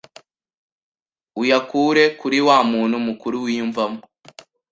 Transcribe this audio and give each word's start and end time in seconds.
uyakure 1.41 2.03
kuri 2.19 2.37
wa 2.47 2.57
muntu 2.71 2.95
mukuru 3.07 3.35
wiyumvamo 3.45 4.01